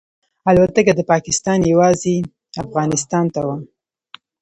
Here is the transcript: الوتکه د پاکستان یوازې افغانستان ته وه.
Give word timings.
الوتکه 0.49 0.93
د 0.95 1.01
پاکستان 1.11 1.59
یوازې 1.71 2.15
افغانستان 2.63 3.25
ته 3.33 3.39
وه. 3.47 3.55